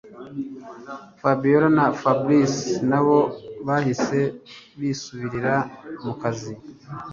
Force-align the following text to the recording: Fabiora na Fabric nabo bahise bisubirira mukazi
Fabiora 1.19 1.67
na 1.77 1.85
Fabric 2.01 2.53
nabo 2.89 3.17
bahise 3.67 4.19
bisubirira 4.79 5.55
mukazi 6.03 6.53